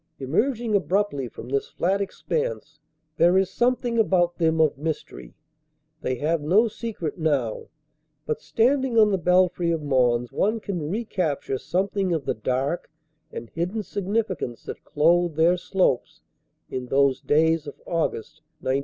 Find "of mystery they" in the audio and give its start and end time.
4.59-6.15